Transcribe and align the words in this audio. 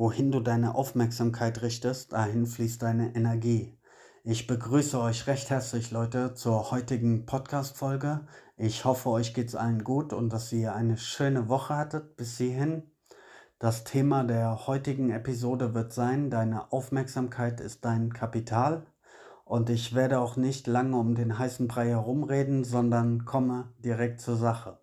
Wohin 0.00 0.32
du 0.32 0.40
deine 0.40 0.76
Aufmerksamkeit 0.76 1.60
richtest, 1.60 2.14
dahin 2.14 2.46
fließt 2.46 2.80
deine 2.80 3.14
Energie. 3.14 3.78
Ich 4.24 4.46
begrüße 4.46 4.98
euch 4.98 5.26
recht 5.26 5.50
herzlich, 5.50 5.90
Leute, 5.90 6.32
zur 6.32 6.70
heutigen 6.70 7.26
Podcast-Folge. 7.26 8.26
Ich 8.56 8.86
hoffe, 8.86 9.10
euch 9.10 9.34
geht's 9.34 9.54
allen 9.54 9.84
gut 9.84 10.14
und 10.14 10.32
dass 10.32 10.50
ihr 10.54 10.74
eine 10.74 10.96
schöne 10.96 11.50
Woche 11.50 11.76
hattet 11.76 12.16
bis 12.16 12.38
hierhin. 12.38 12.84
Das 13.58 13.84
Thema 13.84 14.24
der 14.24 14.66
heutigen 14.66 15.10
Episode 15.10 15.74
wird 15.74 15.92
sein, 15.92 16.30
deine 16.30 16.72
Aufmerksamkeit 16.72 17.60
ist 17.60 17.84
dein 17.84 18.10
Kapital. 18.10 18.86
Und 19.44 19.68
ich 19.68 19.94
werde 19.94 20.20
auch 20.20 20.36
nicht 20.36 20.66
lange 20.66 20.96
um 20.96 21.14
den 21.14 21.38
heißen 21.38 21.68
Brei 21.68 21.88
herumreden, 21.88 22.64
sondern 22.64 23.26
komme 23.26 23.74
direkt 23.84 24.22
zur 24.22 24.38
Sache. 24.38 24.79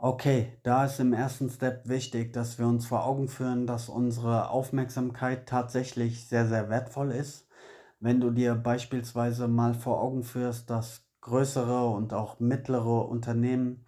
Okay, 0.00 0.56
da 0.62 0.84
ist 0.84 1.00
im 1.00 1.12
ersten 1.12 1.50
Step 1.50 1.88
wichtig, 1.88 2.32
dass 2.32 2.58
wir 2.58 2.66
uns 2.68 2.86
vor 2.86 3.04
Augen 3.04 3.26
führen, 3.28 3.66
dass 3.66 3.88
unsere 3.88 4.50
Aufmerksamkeit 4.50 5.48
tatsächlich 5.48 6.28
sehr, 6.28 6.46
sehr 6.46 6.68
wertvoll 6.68 7.10
ist. 7.10 7.48
Wenn 8.00 8.20
du 8.20 8.30
dir 8.30 8.54
beispielsweise 8.54 9.48
mal 9.48 9.74
vor 9.74 10.00
Augen 10.00 10.22
führst, 10.22 10.70
dass 10.70 11.04
größere 11.20 11.88
und 11.88 12.12
auch 12.14 12.38
mittlere 12.38 13.08
Unternehmen 13.08 13.86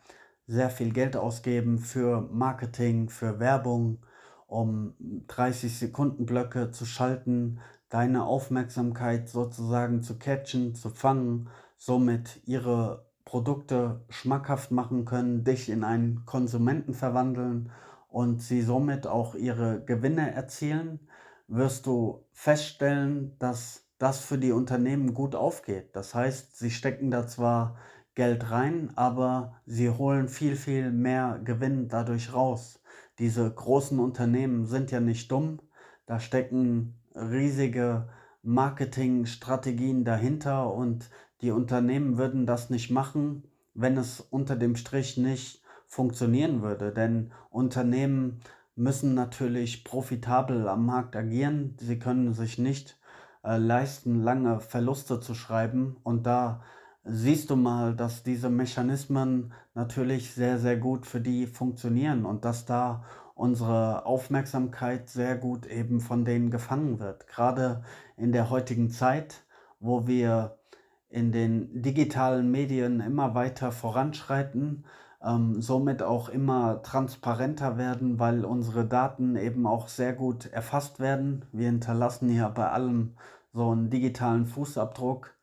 sehr 0.48 0.70
viel 0.70 0.92
Geld 0.92 1.16
ausgeben 1.16 1.78
für 1.78 2.22
Marketing, 2.32 3.08
für 3.08 3.38
Werbung, 3.38 4.04
um 4.48 4.94
30 5.28 5.78
Sekunden 5.78 6.26
Blöcke 6.26 6.72
zu 6.72 6.86
schalten, 6.86 7.60
deine 7.88 8.24
Aufmerksamkeit 8.24 9.28
sozusagen 9.28 10.02
zu 10.02 10.18
catchen, 10.18 10.74
zu 10.74 10.90
fangen, 10.90 11.48
somit 11.76 12.40
ihre 12.46 13.09
Produkte 13.24 14.04
schmackhaft 14.08 14.70
machen 14.70 15.04
können, 15.04 15.44
dich 15.44 15.68
in 15.68 15.84
einen 15.84 16.24
Konsumenten 16.26 16.94
verwandeln 16.94 17.70
und 18.08 18.42
sie 18.42 18.62
somit 18.62 19.06
auch 19.06 19.34
ihre 19.34 19.84
Gewinne 19.84 20.32
erzielen, 20.32 21.00
wirst 21.46 21.86
du 21.86 22.24
feststellen, 22.32 23.36
dass 23.38 23.86
das 23.98 24.20
für 24.20 24.38
die 24.38 24.52
Unternehmen 24.52 25.14
gut 25.14 25.34
aufgeht. 25.34 25.94
Das 25.94 26.14
heißt, 26.14 26.58
sie 26.58 26.70
stecken 26.70 27.10
da 27.10 27.26
zwar 27.26 27.76
Geld 28.14 28.50
rein, 28.50 28.92
aber 28.96 29.60
sie 29.66 29.90
holen 29.90 30.28
viel, 30.28 30.56
viel 30.56 30.90
mehr 30.90 31.40
Gewinn 31.44 31.88
dadurch 31.88 32.32
raus. 32.32 32.82
Diese 33.18 33.50
großen 33.50 33.98
Unternehmen 33.98 34.64
sind 34.64 34.90
ja 34.90 35.00
nicht 35.00 35.30
dumm, 35.30 35.60
da 36.06 36.18
stecken 36.18 37.00
riesige 37.14 38.08
Marketingstrategien 38.42 40.04
dahinter 40.04 40.72
und 40.72 41.10
die 41.42 41.50
Unternehmen 41.50 42.18
würden 42.18 42.46
das 42.46 42.70
nicht 42.70 42.90
machen, 42.90 43.44
wenn 43.74 43.96
es 43.96 44.20
unter 44.20 44.56
dem 44.56 44.76
Strich 44.76 45.16
nicht 45.16 45.62
funktionieren 45.86 46.62
würde. 46.62 46.92
Denn 46.92 47.32
Unternehmen 47.50 48.40
müssen 48.76 49.14
natürlich 49.14 49.84
profitabel 49.84 50.68
am 50.68 50.86
Markt 50.86 51.16
agieren. 51.16 51.76
Sie 51.80 51.98
können 51.98 52.32
sich 52.32 52.58
nicht 52.58 52.98
äh, 53.44 53.56
leisten, 53.56 54.22
lange 54.22 54.60
Verluste 54.60 55.20
zu 55.20 55.34
schreiben. 55.34 55.96
Und 56.02 56.26
da 56.26 56.62
siehst 57.04 57.50
du 57.50 57.56
mal, 57.56 57.94
dass 57.96 58.22
diese 58.22 58.50
Mechanismen 58.50 59.52
natürlich 59.74 60.32
sehr, 60.34 60.58
sehr 60.58 60.76
gut 60.76 61.06
für 61.06 61.20
die 61.20 61.46
funktionieren 61.46 62.24
und 62.26 62.44
dass 62.44 62.66
da 62.66 63.04
unsere 63.34 64.04
Aufmerksamkeit 64.04 65.08
sehr 65.08 65.36
gut 65.36 65.66
eben 65.66 66.00
von 66.00 66.26
denen 66.26 66.50
gefangen 66.50 66.98
wird. 67.00 67.26
Gerade 67.26 67.82
in 68.16 68.32
der 68.32 68.50
heutigen 68.50 68.90
Zeit, 68.90 69.44
wo 69.78 70.06
wir 70.06 70.59
in 71.10 71.32
den 71.32 71.82
digitalen 71.82 72.50
Medien 72.50 73.00
immer 73.00 73.34
weiter 73.34 73.72
voranschreiten, 73.72 74.84
ähm, 75.22 75.60
somit 75.60 76.02
auch 76.02 76.28
immer 76.28 76.82
transparenter 76.82 77.76
werden, 77.76 78.18
weil 78.18 78.44
unsere 78.44 78.86
Daten 78.86 79.36
eben 79.36 79.66
auch 79.66 79.88
sehr 79.88 80.12
gut 80.14 80.46
erfasst 80.46 81.00
werden. 81.00 81.44
Wir 81.52 81.66
hinterlassen 81.66 82.28
hier 82.30 82.48
bei 82.48 82.70
allem 82.70 83.14
so 83.52 83.70
einen 83.70 83.90
digitalen 83.90 84.46
Fußabdruck. 84.46 85.34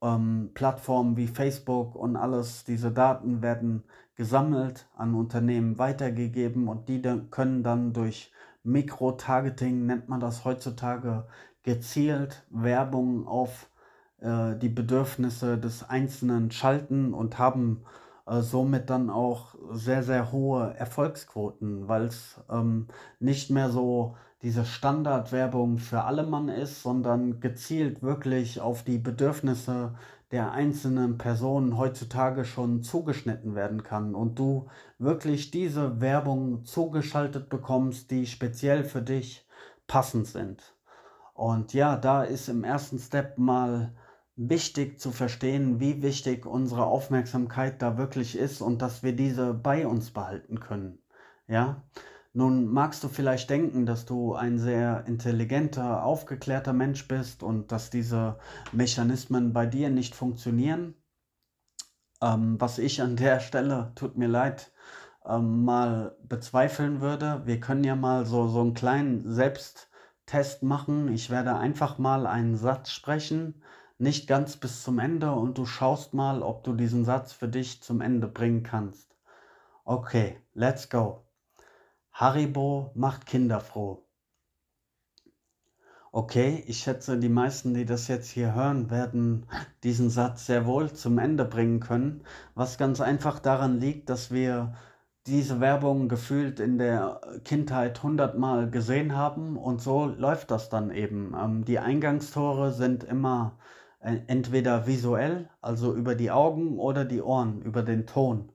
Ähm, 0.00 0.50
Plattformen 0.54 1.16
wie 1.16 1.26
Facebook 1.26 1.94
und 1.94 2.16
alles, 2.16 2.64
diese 2.64 2.90
Daten 2.90 3.42
werden 3.42 3.84
gesammelt, 4.16 4.86
an 4.96 5.14
Unternehmen 5.14 5.78
weitergegeben 5.78 6.68
und 6.68 6.88
die 6.88 7.02
können 7.30 7.62
dann 7.62 7.92
durch 7.92 8.32
Mikro-Targeting, 8.64 9.86
nennt 9.86 10.08
man 10.08 10.20
das 10.20 10.44
heutzutage, 10.44 11.26
gezielt 11.62 12.44
Werbung 12.50 13.26
auf 13.26 13.68
äh, 14.22 14.56
die 14.58 14.68
Bedürfnisse 14.68 15.58
des 15.58 15.88
Einzelnen 15.88 16.50
schalten 16.50 17.12
und 17.12 17.38
haben 17.38 17.84
äh, 18.26 18.40
somit 18.40 18.90
dann 18.90 19.10
auch 19.10 19.54
sehr, 19.72 20.02
sehr 20.02 20.32
hohe 20.32 20.74
Erfolgsquoten, 20.74 21.88
weil 21.88 22.04
es 22.04 22.40
ähm, 22.50 22.88
nicht 23.18 23.50
mehr 23.50 23.70
so 23.70 24.16
diese 24.42 24.64
Standardwerbung 24.64 25.78
für 25.78 26.02
alle 26.04 26.24
Mann 26.24 26.48
ist, 26.48 26.82
sondern 26.82 27.40
gezielt 27.40 28.02
wirklich 28.02 28.60
auf 28.60 28.82
die 28.82 28.98
Bedürfnisse 28.98 29.94
der 30.32 30.52
einzelnen 30.52 31.18
Personen 31.18 31.76
heutzutage 31.76 32.44
schon 32.44 32.82
zugeschnitten 32.82 33.54
werden 33.54 33.82
kann 33.82 34.14
und 34.14 34.38
du 34.38 34.68
wirklich 34.98 35.50
diese 35.50 36.00
Werbung 36.00 36.64
zugeschaltet 36.64 37.50
bekommst, 37.50 38.10
die 38.10 38.26
speziell 38.26 38.82
für 38.82 39.02
dich 39.02 39.46
passend 39.86 40.26
sind. 40.26 40.74
Und 41.34 41.74
ja, 41.74 41.96
da 41.96 42.22
ist 42.22 42.48
im 42.48 42.64
ersten 42.64 42.98
Step 42.98 43.36
mal 43.36 43.92
wichtig 44.36 44.98
zu 45.00 45.10
verstehen, 45.10 45.80
wie 45.80 46.02
wichtig 46.02 46.46
unsere 46.46 46.86
Aufmerksamkeit 46.86 47.82
da 47.82 47.98
wirklich 47.98 48.36
ist 48.36 48.62
und 48.62 48.80
dass 48.82 49.02
wir 49.02 49.14
diese 49.14 49.54
bei 49.54 49.86
uns 49.86 50.10
behalten 50.10 50.60
können. 50.60 50.98
Ja, 51.46 51.82
nun 52.32 52.66
magst 52.66 53.04
du 53.04 53.08
vielleicht 53.08 53.50
denken, 53.50 53.84
dass 53.84 54.06
du 54.06 54.34
ein 54.34 54.58
sehr 54.58 55.04
intelligenter, 55.06 56.02
aufgeklärter 56.04 56.72
Mensch 56.72 57.06
bist 57.06 57.42
und 57.42 57.72
dass 57.72 57.90
diese 57.90 58.38
Mechanismen 58.72 59.52
bei 59.52 59.66
dir 59.66 59.90
nicht 59.90 60.14
funktionieren. 60.14 60.94
Ähm, 62.22 62.58
was 62.58 62.78
ich 62.78 63.02
an 63.02 63.16
der 63.16 63.40
Stelle, 63.40 63.92
tut 63.96 64.16
mir 64.16 64.28
leid, 64.28 64.72
ähm, 65.26 65.64
mal 65.64 66.16
bezweifeln 66.22 67.02
würde. 67.02 67.42
Wir 67.44 67.60
können 67.60 67.84
ja 67.84 67.96
mal 67.96 68.24
so, 68.24 68.48
so 68.48 68.60
einen 68.60 68.74
kleinen 68.74 69.30
Selbsttest 69.30 70.62
machen. 70.62 71.12
Ich 71.12 71.28
werde 71.28 71.56
einfach 71.56 71.98
mal 71.98 72.26
einen 72.26 72.56
Satz 72.56 72.90
sprechen 72.92 73.62
nicht 74.02 74.26
ganz 74.26 74.56
bis 74.56 74.82
zum 74.82 74.98
Ende 74.98 75.30
und 75.30 75.56
du 75.56 75.64
schaust 75.64 76.12
mal, 76.12 76.42
ob 76.42 76.64
du 76.64 76.74
diesen 76.74 77.04
Satz 77.04 77.32
für 77.32 77.48
dich 77.48 77.82
zum 77.82 78.00
Ende 78.00 78.26
bringen 78.26 78.64
kannst. 78.64 79.16
Okay, 79.84 80.38
let's 80.54 80.90
go. 80.90 81.24
Haribo 82.12 82.90
macht 82.94 83.26
Kinder 83.26 83.60
froh. 83.60 84.04
Okay, 86.10 86.64
ich 86.66 86.80
schätze, 86.80 87.16
die 87.16 87.28
meisten, 87.28 87.74
die 87.74 87.84
das 87.84 88.08
jetzt 88.08 88.28
hier 88.28 88.54
hören, 88.54 88.90
werden 88.90 89.46
diesen 89.84 90.10
Satz 90.10 90.46
sehr 90.46 90.66
wohl 90.66 90.92
zum 90.92 91.18
Ende 91.18 91.44
bringen 91.44 91.78
können, 91.78 92.24
was 92.54 92.76
ganz 92.76 93.00
einfach 93.00 93.38
daran 93.38 93.78
liegt, 93.78 94.10
dass 94.10 94.32
wir 94.32 94.74
diese 95.28 95.60
Werbung 95.60 96.08
gefühlt 96.08 96.58
in 96.58 96.76
der 96.76 97.20
Kindheit 97.44 98.02
hundertmal 98.02 98.68
gesehen 98.68 99.16
haben 99.16 99.56
und 99.56 99.80
so 99.80 100.06
läuft 100.06 100.50
das 100.50 100.68
dann 100.68 100.90
eben. 100.90 101.34
Ähm, 101.40 101.64
die 101.64 101.78
Eingangstore 101.78 102.72
sind 102.72 103.04
immer 103.04 103.56
entweder 104.02 104.86
visuell, 104.86 105.48
also 105.60 105.94
über 105.94 106.14
die 106.14 106.30
Augen 106.30 106.78
oder 106.78 107.04
die 107.04 107.22
Ohren, 107.22 107.62
über 107.62 107.82
den 107.82 108.06
Ton. 108.06 108.52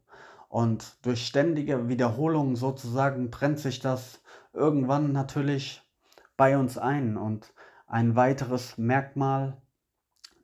Und 0.49 0.97
durch 1.05 1.25
ständige 1.25 1.87
Wiederholungen 1.87 2.55
sozusagen 2.55 3.29
brennt 3.29 3.59
sich 3.59 3.79
das 3.79 4.21
irgendwann 4.53 5.11
natürlich 5.11 5.81
bei 6.35 6.57
uns 6.57 6.77
ein. 6.77 7.17
Und 7.17 7.53
ein 7.87 8.15
weiteres 8.15 8.77
Merkmal 8.77 9.57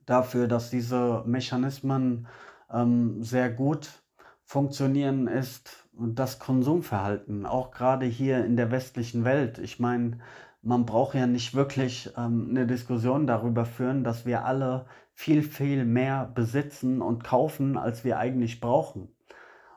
dafür, 0.06 0.48
dass 0.48 0.70
diese 0.70 1.22
Mechanismen 1.26 2.26
ähm, 2.72 3.22
sehr 3.22 3.50
gut 3.50 4.02
funktionieren, 4.42 5.26
ist 5.26 5.88
das 5.92 6.38
Konsumverhalten, 6.38 7.46
auch 7.46 7.70
gerade 7.70 8.06
hier 8.06 8.44
in 8.44 8.56
der 8.56 8.70
westlichen 8.70 9.24
Welt. 9.24 9.58
Ich 9.58 9.78
meine, 9.78 10.18
man 10.64 10.86
braucht 10.86 11.14
ja 11.14 11.26
nicht 11.26 11.54
wirklich 11.54 12.10
ähm, 12.16 12.48
eine 12.50 12.66
Diskussion 12.66 13.26
darüber 13.26 13.64
führen, 13.64 14.02
dass 14.02 14.26
wir 14.26 14.44
alle 14.44 14.86
viel, 15.12 15.42
viel 15.42 15.84
mehr 15.84 16.30
besitzen 16.34 17.00
und 17.00 17.22
kaufen, 17.22 17.76
als 17.76 18.04
wir 18.04 18.18
eigentlich 18.18 18.60
brauchen. 18.60 19.08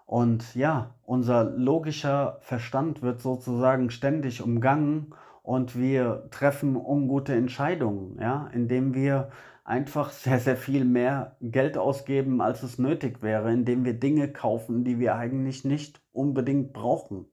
Und 0.06 0.56
ja, 0.56 0.96
unser 1.04 1.44
logischer 1.44 2.40
Verstand 2.42 3.02
wird 3.02 3.22
sozusagen 3.22 3.90
ständig 3.90 4.42
umgangen 4.42 5.14
und 5.44 5.78
wir 5.78 6.28
treffen 6.32 6.78
ungute 6.78 7.36
Entscheidungen, 7.36 8.18
ja, 8.20 8.50
indem 8.54 8.94
wir 8.94 9.30
einfach 9.66 10.12
sehr, 10.12 10.40
sehr 10.40 10.56
viel 10.56 10.86
mehr 10.86 11.36
Geld 11.42 11.78
ausgeben, 11.78 12.42
als 12.42 12.64
es 12.64 12.80
nötig 12.80 13.22
wäre, 13.22 13.52
indem 13.52 13.84
wir 13.84 13.94
Dinge 13.94 14.32
kaufen, 14.32 14.86
die 14.86 14.98
wir 14.98 15.16
eigentlich 15.16 15.66
nicht 15.66 16.02
unbedingt 16.14 16.72
brauchen. 16.72 17.26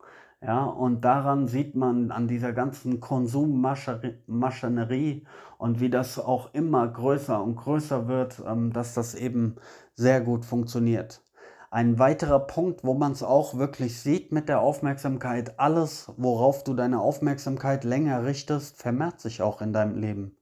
Ja, 0.47 0.65
und 0.65 1.05
daran 1.05 1.49
sieht 1.49 1.75
man 1.75 2.11
an 2.11 2.29
dieser 2.29 2.53
ganzen 2.53 3.01
Konsummaschinerie 3.01 5.27
und 5.59 5.81
wie 5.81 5.89
das 5.91 6.19
auch 6.19 6.53
immer 6.53 6.87
größer 6.87 7.43
und 7.43 7.57
größer 7.57 8.09
wird, 8.09 8.43
ähm, 8.47 8.73
dass 8.73 8.93
das 8.95 9.15
eben 9.15 9.57
sehr 9.95 10.21
gut 10.21 10.45
funktioniert. 10.45 11.23
ein 11.71 11.99
weiterer 11.99 12.39
Punkt, 12.41 12.85
wo 12.85 12.95
man 12.95 13.13
es 13.13 13.23
auch 13.25 13.57
wirklich 13.59 13.99
sieht 14.01 14.31
mit 14.33 14.49
der 14.49 14.61
Aufmerksamkeit, 14.61 15.59
alles, 15.59 16.13
worauf 16.17 16.63
du 16.65 16.73
deine 16.75 17.01
Aufmerksamkeit 17.01 17.83
länger 17.85 18.25
richtest, 18.25 18.77
vermehrt 18.77 19.21
sich 19.21 19.43
auch 19.43 19.61
in 19.61 19.73
deinem 19.73 19.99
Leben. 19.99 20.37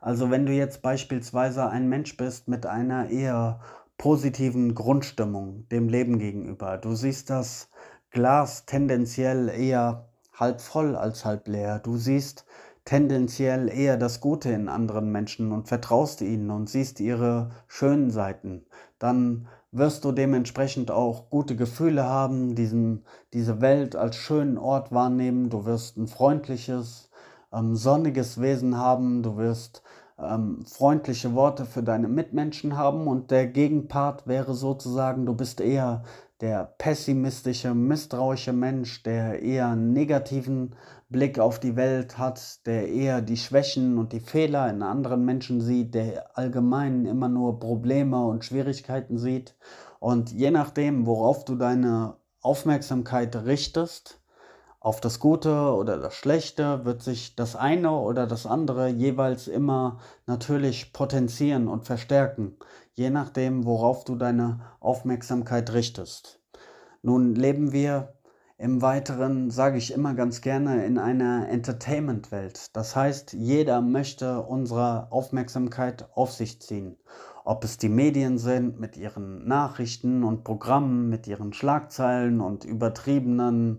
Also 0.00 0.30
wenn 0.30 0.46
du 0.46 0.52
jetzt 0.52 0.82
beispielsweise 0.82 1.68
ein 1.68 1.88
Mensch 1.88 2.16
bist 2.16 2.48
mit 2.48 2.66
einer 2.66 3.10
eher 3.10 3.60
positiven 3.98 4.74
Grundstimmung 4.74 5.68
dem 5.68 5.88
Leben 5.88 6.18
gegenüber, 6.18 6.78
du 6.78 6.94
siehst 6.94 7.30
das 7.30 7.70
Glas 8.10 8.66
tendenziell 8.66 9.48
eher 9.48 10.08
halb 10.32 10.60
voll 10.60 10.96
als 10.96 11.24
halb 11.24 11.48
leer, 11.48 11.78
du 11.78 11.96
siehst 11.96 12.44
tendenziell 12.84 13.68
eher 13.68 13.98
das 13.98 14.20
Gute 14.20 14.50
in 14.50 14.68
anderen 14.68 15.12
Menschen 15.12 15.52
und 15.52 15.68
vertraust 15.68 16.22
ihnen 16.22 16.50
und 16.50 16.70
siehst 16.70 17.00
ihre 17.00 17.50
schönen 17.66 18.10
Seiten, 18.10 18.64
dann 18.98 19.46
wirst 19.72 20.04
du 20.04 20.12
dementsprechend 20.12 20.90
auch 20.90 21.28
gute 21.28 21.54
Gefühle 21.54 22.04
haben, 22.04 22.54
diesen, 22.54 23.04
diese 23.34 23.60
Welt 23.60 23.94
als 23.94 24.16
schönen 24.16 24.56
Ort 24.56 24.92
wahrnehmen, 24.92 25.50
du 25.50 25.66
wirst 25.66 25.98
ein 25.98 26.06
freundliches, 26.06 27.10
ähm, 27.52 27.76
sonniges 27.76 28.40
Wesen 28.40 28.78
haben, 28.78 29.22
du 29.22 29.36
wirst 29.36 29.82
ähm, 30.18 30.64
freundliche 30.66 31.34
Worte 31.34 31.64
für 31.64 31.82
deine 31.82 32.08
Mitmenschen 32.08 32.76
haben. 32.76 33.06
Und 33.06 33.30
der 33.30 33.46
Gegenpart 33.46 34.26
wäre 34.26 34.54
sozusagen, 34.54 35.26
du 35.26 35.34
bist 35.34 35.60
eher 35.60 36.02
der 36.40 36.74
pessimistische, 36.78 37.74
misstrauische 37.74 38.52
Mensch, 38.52 39.02
der 39.02 39.42
eher 39.42 39.68
einen 39.68 39.92
negativen 39.92 40.76
Blick 41.08 41.38
auf 41.38 41.58
die 41.58 41.74
Welt 41.74 42.18
hat, 42.18 42.64
der 42.66 42.88
eher 42.88 43.22
die 43.22 43.36
Schwächen 43.36 43.98
und 43.98 44.12
die 44.12 44.20
Fehler 44.20 44.70
in 44.70 44.82
anderen 44.82 45.24
Menschen 45.24 45.60
sieht, 45.60 45.94
der 45.94 46.36
allgemein 46.38 47.06
immer 47.06 47.28
nur 47.28 47.58
Probleme 47.58 48.24
und 48.24 48.44
Schwierigkeiten 48.44 49.18
sieht. 49.18 49.56
Und 49.98 50.30
je 50.30 50.50
nachdem, 50.50 51.06
worauf 51.06 51.44
du 51.44 51.56
deine 51.56 52.16
Aufmerksamkeit 52.40 53.34
richtest, 53.44 54.17
auf 54.88 55.00
das 55.00 55.20
Gute 55.20 55.74
oder 55.74 55.98
das 55.98 56.14
Schlechte, 56.14 56.84
wird 56.84 57.02
sich 57.02 57.36
das 57.36 57.54
eine 57.54 57.92
oder 57.92 58.26
das 58.26 58.46
andere 58.46 58.88
jeweils 58.88 59.46
immer 59.46 59.98
natürlich 60.26 60.92
potenzieren 60.92 61.68
und 61.68 61.84
verstärken 61.84 62.56
je 62.98 63.10
nachdem, 63.10 63.64
worauf 63.64 64.02
du 64.04 64.16
deine 64.16 64.58
Aufmerksamkeit 64.80 65.72
richtest. 65.72 66.40
Nun 67.00 67.36
leben 67.36 67.70
wir 67.70 68.14
im 68.58 68.82
Weiteren, 68.82 69.50
sage 69.50 69.78
ich 69.78 69.92
immer 69.92 70.14
ganz 70.14 70.40
gerne, 70.40 70.84
in 70.84 70.98
einer 70.98 71.48
Entertainment-Welt. 71.48 72.74
Das 72.76 72.96
heißt, 72.96 73.34
jeder 73.34 73.80
möchte 73.82 74.42
unsere 74.42 75.12
Aufmerksamkeit 75.12 76.08
auf 76.16 76.32
sich 76.32 76.60
ziehen. 76.60 76.96
Ob 77.44 77.62
es 77.62 77.78
die 77.78 77.88
Medien 77.88 78.36
sind 78.36 78.80
mit 78.80 78.96
ihren 78.96 79.46
Nachrichten 79.46 80.24
und 80.24 80.42
Programmen, 80.42 81.08
mit 81.08 81.28
ihren 81.28 81.52
Schlagzeilen 81.52 82.40
und 82.40 82.64
übertriebenen 82.64 83.78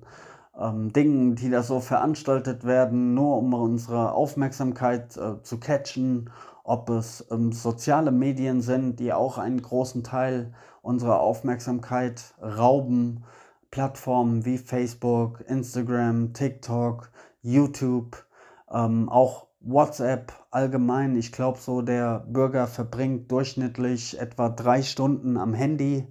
ähm, 0.60 0.94
Dingen, 0.94 1.36
die 1.36 1.50
da 1.50 1.64
so 1.64 1.80
veranstaltet 1.80 2.66
werden, 2.66 3.14
nur 3.14 3.38
um 3.38 3.54
unsere 3.54 4.12
Aufmerksamkeit 4.12 5.18
äh, 5.18 5.42
zu 5.42 5.60
catchen 5.60 6.30
ob 6.70 6.88
es 6.92 7.26
ähm, 7.32 7.52
soziale 7.52 8.12
Medien 8.12 8.62
sind, 8.62 9.00
die 9.00 9.12
auch 9.12 9.40
einen 9.40 9.60
großen 9.60 10.04
Teil 10.04 10.54
unserer 10.84 11.20
Aufmerksamkeit 11.20 12.36
rauben. 12.40 13.24
Plattformen 13.72 14.46
wie 14.46 14.60
Facebook, 14.60 15.42
Instagram, 15.48 16.34
TikTok, 16.34 17.10
YouTube, 17.42 18.24
ähm, 18.72 19.10
auch 19.10 19.48
WhatsApp 19.62 20.32
allgemein. 20.52 21.16
Ich 21.16 21.32
glaube, 21.32 21.58
so 21.58 21.82
der 21.82 22.20
Bürger 22.28 22.68
verbringt 22.68 23.32
durchschnittlich 23.32 24.20
etwa 24.20 24.50
drei 24.50 24.84
Stunden 24.84 25.38
am 25.38 25.56
Handy. 25.56 26.08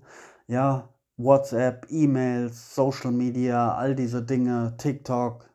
Ja, 0.49 0.89
WhatsApp, 1.19 1.87
E-Mails, 1.91 2.75
Social 2.75 3.13
Media, 3.13 3.75
all 3.75 3.95
diese 3.95 4.23
Dinge, 4.23 4.75
TikTok, 4.79 5.51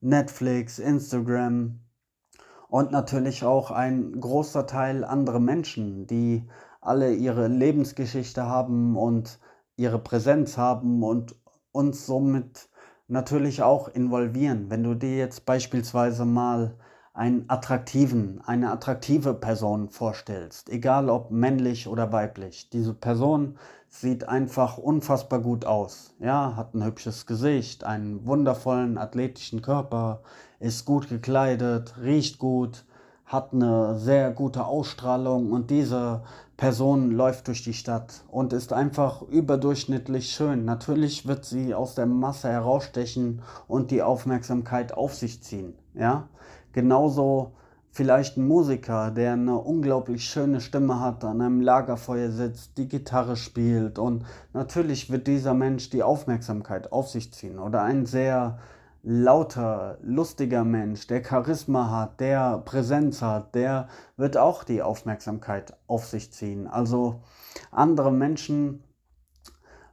Netflix, 0.00 0.78
Instagram, 0.78 1.80
und 2.70 2.92
natürlich 2.92 3.44
auch 3.44 3.70
ein 3.70 4.20
großer 4.20 4.66
Teil 4.66 5.04
andere 5.04 5.40
Menschen, 5.40 6.06
die 6.06 6.48
alle 6.80 7.12
ihre 7.12 7.48
Lebensgeschichte 7.48 8.46
haben 8.46 8.96
und 8.96 9.40
ihre 9.76 9.98
Präsenz 9.98 10.56
haben 10.56 11.02
und 11.02 11.34
uns 11.72 12.06
somit 12.06 12.68
natürlich 13.08 13.62
auch 13.62 13.88
involvieren. 13.88 14.70
Wenn 14.70 14.84
du 14.84 14.94
dir 14.94 15.16
jetzt 15.16 15.44
beispielsweise 15.44 16.24
mal 16.24 16.76
einen 17.20 17.44
attraktiven, 17.48 18.40
eine 18.46 18.72
attraktive 18.72 19.34
Person 19.34 19.90
vorstellst, 19.90 20.70
egal 20.70 21.10
ob 21.10 21.30
männlich 21.30 21.86
oder 21.86 22.12
weiblich. 22.12 22.70
Diese 22.70 22.94
Person 22.94 23.58
sieht 23.90 24.26
einfach 24.26 24.78
unfassbar 24.78 25.40
gut 25.40 25.66
aus. 25.66 26.14
Ja, 26.18 26.56
hat 26.56 26.72
ein 26.72 26.82
hübsches 26.82 27.26
Gesicht, 27.26 27.84
einen 27.84 28.24
wundervollen 28.24 28.96
athletischen 28.96 29.60
Körper, 29.60 30.22
ist 30.60 30.86
gut 30.86 31.10
gekleidet, 31.10 31.92
riecht 32.00 32.38
gut, 32.38 32.86
hat 33.26 33.52
eine 33.52 33.98
sehr 33.98 34.30
gute 34.30 34.64
Ausstrahlung 34.64 35.52
und 35.52 35.70
diese 35.70 36.22
Person 36.56 37.10
läuft 37.10 37.48
durch 37.48 37.62
die 37.62 37.74
Stadt 37.74 38.24
und 38.30 38.54
ist 38.54 38.72
einfach 38.72 39.20
überdurchschnittlich 39.20 40.32
schön. 40.32 40.64
Natürlich 40.64 41.28
wird 41.28 41.44
sie 41.44 41.74
aus 41.74 41.94
der 41.94 42.06
Masse 42.06 42.48
herausstechen 42.48 43.42
und 43.68 43.90
die 43.90 44.00
Aufmerksamkeit 44.00 44.94
auf 44.94 45.14
sich 45.14 45.42
ziehen. 45.42 45.74
Ja, 45.92 46.28
genauso 46.72 47.52
vielleicht 47.92 48.36
ein 48.36 48.46
Musiker, 48.46 49.10
der 49.10 49.32
eine 49.32 49.56
unglaublich 49.56 50.24
schöne 50.24 50.60
Stimme 50.60 51.00
hat, 51.00 51.24
an 51.24 51.40
einem 51.40 51.60
Lagerfeuer 51.60 52.30
sitzt, 52.30 52.78
die 52.78 52.88
Gitarre 52.88 53.36
spielt 53.36 53.98
und 53.98 54.24
natürlich 54.52 55.10
wird 55.10 55.26
dieser 55.26 55.54
Mensch 55.54 55.90
die 55.90 56.02
Aufmerksamkeit 56.02 56.92
auf 56.92 57.08
sich 57.08 57.32
ziehen 57.32 57.58
oder 57.58 57.82
ein 57.82 58.06
sehr 58.06 58.58
lauter, 59.02 59.98
lustiger 60.02 60.64
Mensch, 60.64 61.06
der 61.06 61.24
Charisma 61.24 61.90
hat, 61.90 62.20
der 62.20 62.58
Präsenz 62.58 63.22
hat, 63.22 63.54
der 63.54 63.88
wird 64.16 64.36
auch 64.36 64.62
die 64.62 64.82
Aufmerksamkeit 64.82 65.76
auf 65.86 66.06
sich 66.06 66.32
ziehen. 66.32 66.66
Also 66.66 67.22
andere 67.70 68.12
Menschen 68.12 68.84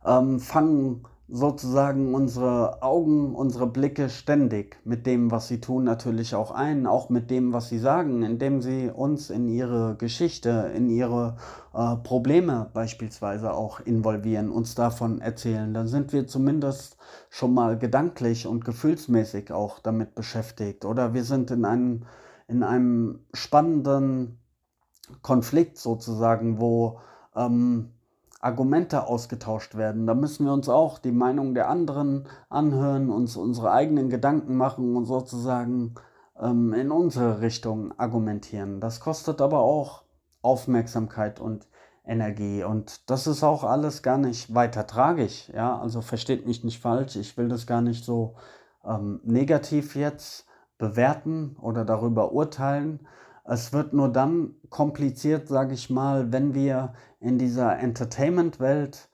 ähm, 0.05 0.39
fangen 0.39 1.05
sozusagen 1.29 2.15
unsere 2.15 2.81
Augen, 2.81 3.35
unsere 3.35 3.67
Blicke 3.67 4.09
ständig 4.09 4.79
mit 4.85 5.05
dem, 5.05 5.29
was 5.29 5.49
sie 5.49 5.59
tun, 5.59 5.83
natürlich 5.83 6.35
auch 6.35 6.51
ein, 6.51 6.87
auch 6.87 7.09
mit 7.09 7.29
dem, 7.29 7.51
was 7.51 7.67
sie 7.67 7.79
sagen, 7.79 8.23
indem 8.23 8.61
sie 8.61 8.89
uns 8.89 9.29
in 9.29 9.49
ihre 9.49 9.95
Geschichte, 9.97 10.71
in 10.73 10.89
ihre 10.89 11.35
äh, 11.73 11.97
Probleme 11.97 12.69
beispielsweise 12.73 13.53
auch 13.53 13.81
involvieren, 13.81 14.49
uns 14.49 14.73
davon 14.75 15.19
erzählen. 15.19 15.73
Dann 15.73 15.87
sind 15.87 16.13
wir 16.13 16.27
zumindest 16.27 16.95
schon 17.29 17.53
mal 17.53 17.77
gedanklich 17.77 18.47
und 18.47 18.63
gefühlsmäßig 18.63 19.51
auch 19.51 19.79
damit 19.79 20.15
beschäftigt. 20.15 20.85
Oder 20.85 21.13
wir 21.13 21.25
sind 21.25 21.51
in 21.51 21.65
einem, 21.65 22.05
in 22.47 22.63
einem 22.63 23.25
spannenden 23.33 24.39
Konflikt 25.21 25.77
sozusagen, 25.77 26.61
wo 26.61 26.99
ähm, 27.35 27.96
Argumente 28.39 29.07
ausgetauscht 29.07 29.75
werden. 29.75 30.05
Da 30.05 30.13
müssen 30.13 30.45
wir 30.45 30.53
uns 30.53 30.69
auch 30.69 30.99
die 30.99 31.11
Meinung 31.11 31.53
der 31.53 31.69
anderen 31.69 32.27
anhören, 32.49 33.09
uns 33.09 33.35
unsere 33.35 33.71
eigenen 33.71 34.09
Gedanken 34.09 34.55
machen 34.55 34.95
und 34.95 35.05
sozusagen 35.05 35.95
ähm, 36.39 36.73
in 36.73 36.91
unsere 36.91 37.41
Richtung 37.41 37.97
argumentieren. 37.97 38.79
Das 38.79 38.99
kostet 38.99 39.41
aber 39.41 39.59
auch 39.59 40.03
Aufmerksamkeit 40.41 41.39
und 41.39 41.67
Energie. 42.05 42.63
Und 42.63 43.09
das 43.09 43.27
ist 43.27 43.43
auch 43.43 43.63
alles 43.63 44.01
gar 44.01 44.17
nicht 44.17 44.53
weiter 44.53 44.87
tragisch. 44.87 45.49
Ja, 45.53 45.79
also 45.79 46.01
versteht 46.01 46.45
mich 46.45 46.63
nicht 46.63 46.79
falsch. 46.79 47.15
Ich 47.15 47.37
will 47.37 47.49
das 47.49 47.67
gar 47.67 47.81
nicht 47.81 48.05
so 48.05 48.35
ähm, 48.85 49.19
negativ 49.23 49.95
jetzt 49.95 50.45
bewerten 50.77 51.57
oder 51.59 51.85
darüber 51.85 52.31
urteilen. 52.31 53.07
Es 53.49 53.71
wird 53.71 53.93
nur 53.93 54.09
dann 54.09 54.55
kompliziert, 54.69 55.47
sage 55.47 55.73
ich 55.73 55.89
mal, 55.89 56.33
wenn 56.33 56.53
wir 56.53 56.93
in 57.21 57.37
dieser 57.37 57.79
Entertainment-Welt 57.79 59.09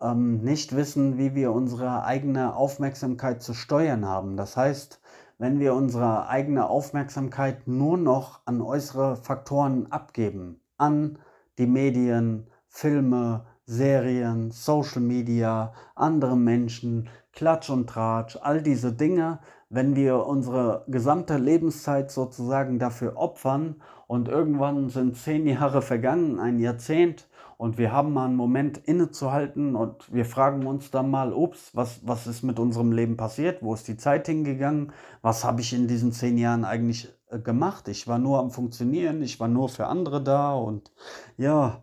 ähm, 0.00 0.38
nicht 0.42 0.74
wissen, 0.74 1.18
wie 1.18 1.36
wir 1.36 1.52
unsere 1.52 2.02
eigene 2.02 2.56
Aufmerksamkeit 2.56 3.44
zu 3.44 3.54
steuern 3.54 4.04
haben. 4.04 4.36
Das 4.36 4.56
heißt, 4.56 5.00
wenn 5.38 5.60
wir 5.60 5.74
unsere 5.74 6.28
eigene 6.28 6.68
Aufmerksamkeit 6.68 7.68
nur 7.68 7.96
noch 7.96 8.40
an 8.44 8.60
äußere 8.60 9.14
Faktoren 9.14 9.86
abgeben, 9.92 10.60
an 10.78 11.20
die 11.56 11.68
Medien, 11.68 12.48
Filme, 12.66 13.46
Serien, 13.66 14.50
Social 14.50 15.00
Media, 15.00 15.72
andere 15.94 16.36
Menschen, 16.36 17.08
Klatsch 17.36 17.68
und 17.68 17.88
Tratsch, 17.88 18.38
all 18.40 18.62
diese 18.62 18.92
Dinge, 18.92 19.38
wenn 19.68 19.94
wir 19.94 20.26
unsere 20.26 20.84
gesamte 20.88 21.36
Lebenszeit 21.36 22.10
sozusagen 22.10 22.78
dafür 22.78 23.16
opfern 23.16 23.76
und 24.06 24.28
irgendwann 24.28 24.88
sind 24.88 25.16
zehn 25.16 25.46
Jahre 25.46 25.82
vergangen, 25.82 26.40
ein 26.40 26.58
Jahrzehnt 26.58 27.28
und 27.58 27.76
wir 27.76 27.92
haben 27.92 28.14
mal 28.14 28.24
einen 28.24 28.36
Moment 28.36 28.78
innezuhalten 28.78 29.76
und 29.76 30.12
wir 30.12 30.24
fragen 30.24 30.66
uns 30.66 30.90
dann 30.90 31.10
mal, 31.10 31.34
ups, 31.34 31.70
was, 31.74 32.00
was 32.06 32.26
ist 32.26 32.42
mit 32.42 32.58
unserem 32.58 32.90
Leben 32.90 33.18
passiert? 33.18 33.62
Wo 33.62 33.74
ist 33.74 33.86
die 33.86 33.98
Zeit 33.98 34.26
hingegangen? 34.26 34.92
Was 35.20 35.44
habe 35.44 35.60
ich 35.60 35.74
in 35.74 35.88
diesen 35.88 36.12
zehn 36.12 36.38
Jahren 36.38 36.64
eigentlich 36.64 37.08
äh, 37.30 37.38
gemacht? 37.38 37.88
Ich 37.88 38.08
war 38.08 38.18
nur 38.18 38.38
am 38.38 38.50
Funktionieren, 38.50 39.22
ich 39.22 39.40
war 39.40 39.48
nur 39.48 39.68
für 39.68 39.86
andere 39.86 40.22
da 40.22 40.54
und 40.54 40.90
ja, 41.36 41.82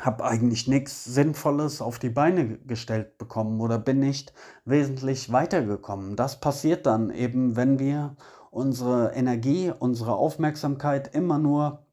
habe 0.00 0.24
eigentlich 0.24 0.68
nichts 0.68 1.04
Sinnvolles 1.04 1.80
auf 1.80 1.98
die 1.98 2.10
Beine 2.10 2.58
gestellt 2.58 3.18
bekommen 3.18 3.60
oder 3.60 3.78
bin 3.78 4.00
nicht 4.00 4.32
wesentlich 4.64 5.32
weitergekommen. 5.32 6.16
Das 6.16 6.40
passiert 6.40 6.86
dann 6.86 7.10
eben, 7.10 7.56
wenn 7.56 7.78
wir 7.78 8.16
unsere 8.50 9.12
Energie, 9.14 9.72
unsere 9.76 10.14
Aufmerksamkeit 10.14 11.14
immer 11.14 11.38
nur 11.38 11.86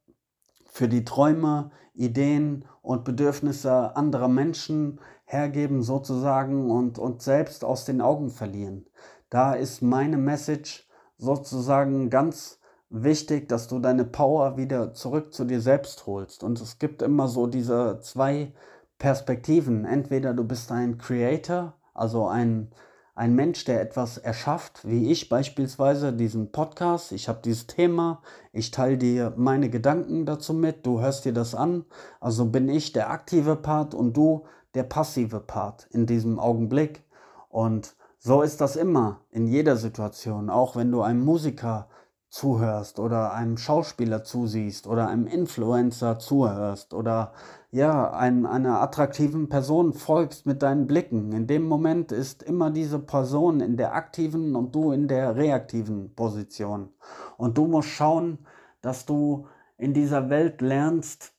für 0.65 0.87
die 0.87 1.03
Träume, 1.03 1.71
Ideen 1.93 2.65
und 2.81 3.03
Bedürfnisse 3.03 3.95
anderer 3.95 4.29
Menschen 4.29 4.99
hergeben 5.25 5.81
sozusagen 5.81 6.71
und 6.71 6.99
uns 6.99 7.25
selbst 7.25 7.63
aus 7.63 7.85
den 7.85 8.01
Augen 8.01 8.29
verlieren. 8.29 8.85
Da 9.29 9.53
ist 9.53 9.81
meine 9.81 10.17
Message 10.17 10.87
sozusagen 11.17 12.09
ganz 12.09 12.60
wichtig, 12.91 13.47
dass 13.47 13.67
du 13.67 13.79
deine 13.79 14.03
Power 14.03 14.57
wieder 14.57 14.93
zurück 14.93 15.33
zu 15.33 15.45
dir 15.45 15.61
selbst 15.61 16.05
holst. 16.05 16.43
Und 16.43 16.61
es 16.61 16.77
gibt 16.77 17.01
immer 17.01 17.27
so 17.27 17.47
diese 17.47 17.99
zwei 18.01 18.53
Perspektiven. 18.99 19.85
Entweder 19.85 20.33
du 20.33 20.43
bist 20.43 20.71
ein 20.71 20.97
Creator, 20.97 21.73
also 21.93 22.27
ein, 22.27 22.69
ein 23.15 23.33
Mensch, 23.33 23.63
der 23.65 23.81
etwas 23.81 24.17
erschafft, 24.17 24.87
wie 24.87 25.09
ich 25.09 25.29
beispielsweise 25.29 26.13
diesen 26.13 26.51
Podcast. 26.51 27.11
Ich 27.13 27.29
habe 27.29 27.39
dieses 27.43 27.67
Thema, 27.67 28.21
ich 28.51 28.71
teile 28.71 28.97
dir 28.97 29.33
meine 29.37 29.69
Gedanken 29.69 30.25
dazu 30.25 30.53
mit, 30.53 30.85
du 30.85 30.99
hörst 30.99 31.25
dir 31.25 31.33
das 31.33 31.55
an. 31.55 31.85
Also 32.19 32.45
bin 32.45 32.69
ich 32.69 32.91
der 32.91 33.09
aktive 33.09 33.55
Part 33.55 33.95
und 33.95 34.15
du 34.15 34.43
der 34.73 34.83
passive 34.83 35.39
Part 35.39 35.87
in 35.91 36.05
diesem 36.05 36.39
Augenblick. 36.39 37.03
Und 37.49 37.95
so 38.19 38.41
ist 38.41 38.61
das 38.61 38.75
immer 38.75 39.21
in 39.31 39.47
jeder 39.47 39.77
Situation, 39.77 40.49
auch 40.49 40.75
wenn 40.75 40.91
du 40.91 41.01
einem 41.01 41.25
Musiker 41.25 41.87
zuhörst 42.31 42.97
oder 42.97 43.33
einem 43.33 43.57
Schauspieler 43.57 44.23
zusiehst 44.23 44.87
oder 44.87 45.09
einem 45.09 45.27
Influencer 45.27 46.17
zuhörst 46.17 46.93
oder 46.93 47.33
ja, 47.71 48.11
einem, 48.11 48.45
einer 48.45 48.81
attraktiven 48.81 49.49
Person 49.49 49.93
folgst 49.93 50.45
mit 50.45 50.61
deinen 50.61 50.87
Blicken. 50.87 51.33
In 51.33 51.45
dem 51.45 51.67
Moment 51.67 52.13
ist 52.13 52.41
immer 52.41 52.71
diese 52.71 52.99
Person 52.99 53.59
in 53.59 53.75
der 53.75 53.93
aktiven 53.93 54.55
und 54.55 54.73
du 54.73 54.93
in 54.93 55.09
der 55.09 55.35
reaktiven 55.35 56.15
Position. 56.15 56.89
Und 57.37 57.57
du 57.57 57.67
musst 57.67 57.89
schauen, 57.89 58.39
dass 58.81 59.05
du 59.05 59.47
in 59.77 59.93
dieser 59.93 60.29
Welt 60.29 60.61
lernst, 60.61 61.33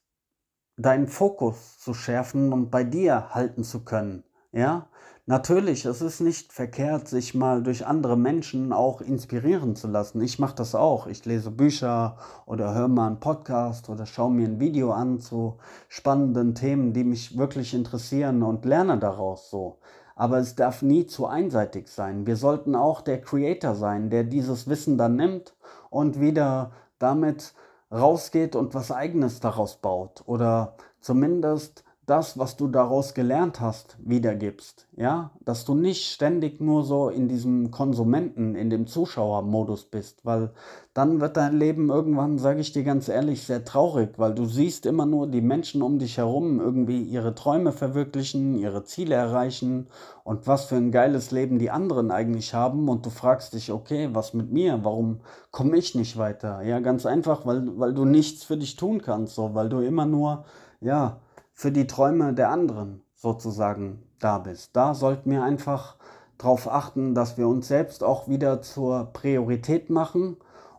deinen 0.76 1.06
Fokus 1.06 1.78
zu 1.78 1.94
schärfen 1.94 2.52
und 2.52 2.70
bei 2.70 2.84
dir 2.84 3.34
halten 3.34 3.64
zu 3.64 3.84
können. 3.84 4.24
Ja, 4.52 4.88
Natürlich, 5.26 5.84
es 5.84 6.02
ist 6.02 6.20
nicht 6.20 6.52
verkehrt, 6.52 7.06
sich 7.06 7.32
mal 7.32 7.62
durch 7.62 7.86
andere 7.86 8.16
Menschen 8.16 8.72
auch 8.72 9.00
inspirieren 9.00 9.76
zu 9.76 9.86
lassen. 9.86 10.20
Ich 10.20 10.40
mache 10.40 10.56
das 10.56 10.74
auch. 10.74 11.06
Ich 11.06 11.24
lese 11.24 11.52
Bücher 11.52 12.16
oder 12.44 12.74
höre 12.74 12.88
mal 12.88 13.06
einen 13.06 13.20
Podcast 13.20 13.88
oder 13.88 14.04
schaue 14.04 14.32
mir 14.32 14.48
ein 14.48 14.58
Video 14.58 14.90
an 14.90 15.20
zu 15.20 15.58
spannenden 15.88 16.56
Themen, 16.56 16.92
die 16.92 17.04
mich 17.04 17.38
wirklich 17.38 17.72
interessieren 17.72 18.42
und 18.42 18.64
lerne 18.64 18.98
daraus 18.98 19.48
so. 19.48 19.78
Aber 20.16 20.38
es 20.38 20.56
darf 20.56 20.82
nie 20.82 21.06
zu 21.06 21.28
einseitig 21.28 21.86
sein. 21.86 22.26
Wir 22.26 22.36
sollten 22.36 22.74
auch 22.74 23.00
der 23.00 23.20
Creator 23.20 23.76
sein, 23.76 24.10
der 24.10 24.24
dieses 24.24 24.68
Wissen 24.68 24.98
dann 24.98 25.14
nimmt 25.14 25.54
und 25.88 26.18
wieder 26.20 26.72
damit 26.98 27.54
rausgeht 27.92 28.56
und 28.56 28.74
was 28.74 28.90
eigenes 28.90 29.38
daraus 29.38 29.76
baut 29.76 30.24
oder 30.26 30.74
zumindest 31.00 31.84
das, 32.06 32.36
was 32.36 32.56
du 32.56 32.66
daraus 32.66 33.14
gelernt 33.14 33.60
hast, 33.60 33.96
wiedergibst. 34.02 34.88
Ja, 34.96 35.30
dass 35.44 35.64
du 35.64 35.74
nicht 35.74 36.10
ständig 36.10 36.60
nur 36.60 36.82
so 36.82 37.08
in 37.08 37.28
diesem 37.28 37.70
Konsumenten, 37.70 38.56
in 38.56 38.70
dem 38.70 38.88
Zuschauermodus 38.88 39.84
bist, 39.84 40.24
weil 40.24 40.50
dann 40.94 41.20
wird 41.20 41.36
dein 41.36 41.56
Leben 41.56 41.90
irgendwann, 41.90 42.38
sage 42.38 42.60
ich 42.60 42.72
dir 42.72 42.82
ganz 42.82 43.08
ehrlich, 43.08 43.44
sehr 43.44 43.64
traurig, 43.64 44.18
weil 44.18 44.34
du 44.34 44.46
siehst 44.46 44.84
immer 44.84 45.06
nur 45.06 45.28
die 45.28 45.40
Menschen 45.40 45.80
um 45.80 46.00
dich 46.00 46.18
herum 46.18 46.60
irgendwie 46.60 47.02
ihre 47.02 47.36
Träume 47.36 47.70
verwirklichen, 47.70 48.58
ihre 48.58 48.82
Ziele 48.82 49.14
erreichen 49.14 49.86
und 50.24 50.48
was 50.48 50.64
für 50.64 50.76
ein 50.76 50.90
geiles 50.90 51.30
Leben 51.30 51.60
die 51.60 51.70
anderen 51.70 52.10
eigentlich 52.10 52.52
haben 52.52 52.88
und 52.88 53.06
du 53.06 53.10
fragst 53.10 53.54
dich, 53.54 53.70
okay, 53.70 54.10
was 54.12 54.34
mit 54.34 54.50
mir? 54.50 54.80
Warum 54.82 55.20
komme 55.52 55.76
ich 55.76 55.94
nicht 55.94 56.18
weiter? 56.18 56.62
Ja, 56.62 56.80
ganz 56.80 57.06
einfach, 57.06 57.46
weil, 57.46 57.78
weil 57.78 57.94
du 57.94 58.04
nichts 58.04 58.42
für 58.42 58.56
dich 58.56 58.74
tun 58.74 59.00
kannst, 59.00 59.36
so, 59.36 59.54
weil 59.54 59.68
du 59.68 59.78
immer 59.78 60.04
nur, 60.04 60.44
ja, 60.80 61.20
für 61.52 61.72
die 61.72 61.86
Träume 61.86 62.32
der 62.32 62.50
anderen 62.50 63.02
sozusagen 63.14 64.02
da 64.18 64.38
bist. 64.38 64.76
Da 64.76 64.94
sollten 64.94 65.30
wir 65.30 65.42
einfach 65.42 65.96
darauf 66.38 66.70
achten, 66.70 67.14
dass 67.14 67.38
wir 67.38 67.48
uns 67.48 67.68
selbst 67.68 68.02
auch 68.02 68.28
wieder 68.28 68.62
zur 68.62 69.12
Priorität 69.12 69.90
machen 69.90 70.36